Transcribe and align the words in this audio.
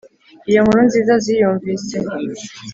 Iyo 0.49 0.59
nkuru 0.63 0.81
nziza 0.87 1.13
ziyumvise 1.23 1.95